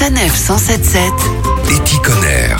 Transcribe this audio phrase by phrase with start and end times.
[0.00, 1.12] Sanef 177.
[1.68, 2.56] Éticonner.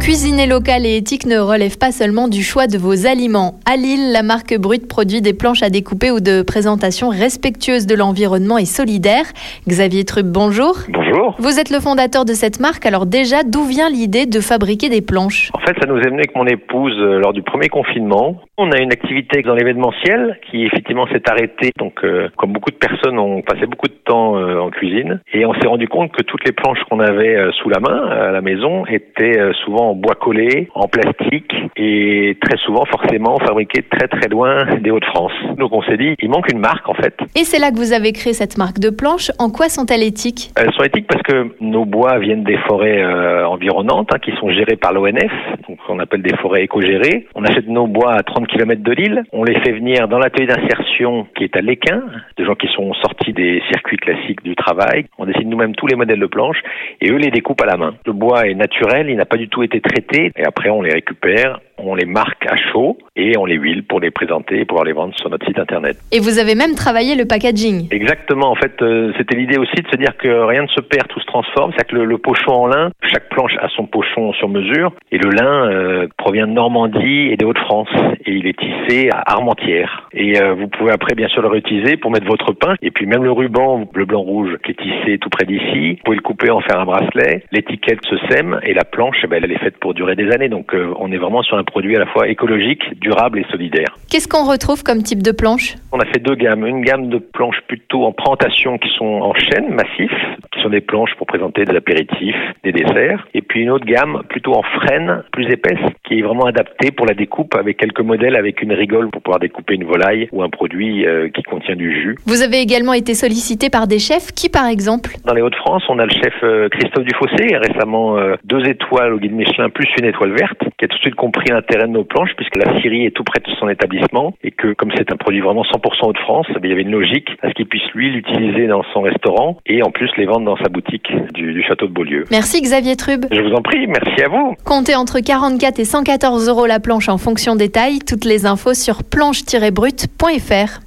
[0.00, 3.60] Cuisiner local et éthique ne relève pas seulement du choix de vos aliments.
[3.70, 7.94] À Lille, la marque Brut produit des planches à découper ou de présentation respectueuse de
[7.94, 9.26] l'environnement et solidaire.
[9.68, 10.78] Xavier Trub, bonjour.
[10.88, 11.34] Bonjour.
[11.38, 15.02] Vous êtes le fondateur de cette marque, alors déjà, d'où vient l'idée de fabriquer des
[15.02, 15.50] planches?
[15.52, 18.36] En fait, ça nous est venu avec mon épouse euh, lors du premier confinement.
[18.58, 21.72] On a une activité dans l'événementiel qui effectivement s'est arrêtée.
[21.78, 25.44] Donc, euh, comme beaucoup de personnes, on passait beaucoup de temps euh, en cuisine et
[25.44, 28.32] on s'est rendu compte que toutes les planches qu'on avait euh, sous la main à
[28.32, 33.82] la maison étaient euh, souvent en bois collé, en plastique et très souvent forcément fabriquées
[33.82, 35.32] très très loin des Hauts-de-France.
[35.58, 37.14] Donc, on s'est dit, il manque une marque en fait.
[37.34, 39.30] Et c'est là que vous avez créé cette marque de planches.
[39.38, 40.52] En quoi sont-elles éthiques?
[40.56, 44.48] Elles sont éthiques parce que nos bois viennent des forêts euh, environnantes hein, qui sont
[44.48, 45.32] gérées par l'ONF,
[45.68, 47.26] donc on appelle des forêts éco-gérées.
[47.34, 50.46] On achète nos bois à 30 km de Lille, on les fait venir dans l'atelier
[50.46, 52.02] d'insertion qui est à l'Équin,
[52.36, 55.06] de gens qui sont sortis des circuits classiques du travail.
[55.18, 56.62] On décide nous-mêmes tous les modèles de planches
[57.00, 57.94] et eux les découpent à la main.
[58.06, 60.92] Le bois est naturel, il n'a pas du tout été traité et après on les
[60.92, 64.84] récupère, on les marque à chaud et on les huile pour les présenter et pouvoir
[64.84, 65.96] les vendre sur notre site internet.
[66.12, 67.88] Et vous avez même travaillé le packaging.
[67.90, 68.50] Exactement.
[68.50, 71.20] En fait, euh, c'était l'idée aussi de se dire que rien ne se perd, tout
[71.20, 71.72] se transforme.
[71.72, 74.92] C'est-à-dire que le, le pochon en lin, chaque planche a son pochon sur mesure.
[75.12, 77.88] Et le lin euh, provient de Normandie et des Hauts-de-France.
[78.24, 80.08] Et il est tissé à Armentières.
[80.12, 82.74] Et euh, vous pouvez après, bien sûr, le réutiliser pour mettre votre pain.
[82.82, 86.02] Et puis même le ruban bleu, blanc, rouge qui est tissé tout près d'ici, vous
[86.04, 87.44] pouvez le couper, en faire un bracelet.
[87.52, 90.48] L'étiquette se sème et la planche, eh ben, elle est faite pour durer des années.
[90.48, 93.98] Donc euh, on est vraiment sur un produit à la fois écologique, durable et solidaire.
[94.10, 95.74] Qu'est-ce qu'on retrouve comme type de planche?
[95.92, 96.66] On a fait deux gammes.
[96.66, 100.12] Une gamme de planches plutôt en présentation qui sont en chêne massif,
[100.56, 103.26] qui sont des planches pour présenter des apéritifs, des desserts.
[103.34, 107.06] Et puis une autre gamme plutôt en frêne, plus épaisse, qui est vraiment adaptée pour
[107.06, 110.48] la découpe avec quelques modèles avec une rigole pour pouvoir découper une volaille ou un
[110.48, 112.16] produit euh, qui contient du jus.
[112.26, 114.32] Vous avez également été sollicité par des chefs.
[114.32, 115.10] Qui par exemple?
[115.24, 119.18] Dans les Hauts-de-France, on a le chef euh, Christophe Dufossé, récemment euh, deux étoiles au
[119.18, 122.04] guide Michelin plus une étoile verte, qui a tout de suite compris l'intérêt de nos
[122.04, 125.16] planches puisque la Syrie est tout près de son établissement et que comme c'est un
[125.16, 128.10] produit vraiment 100% Hauts-de-France, eh il y avait une logique à ce qu'il puisse lui
[128.10, 131.86] l'utiliser dans son restaurant et en plus les vendre dans sa boutique du, du château
[131.86, 132.24] de Beaulieu.
[132.30, 133.26] Merci Xavier Trub.
[133.30, 134.54] Je vous en prie, merci à vous.
[134.64, 138.00] Comptez entre 44 et 114 euros la planche en fonction des tailles.
[138.00, 140.80] Toutes les infos sur planche-brut.fr.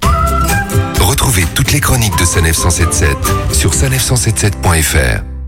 [1.00, 3.08] Retrouvez toutes les chroniques de Sanef 177
[3.52, 5.39] sur sanef177.fr.